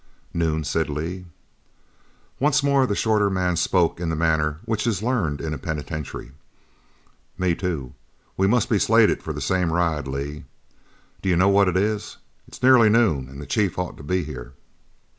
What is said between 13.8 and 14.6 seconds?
to be here."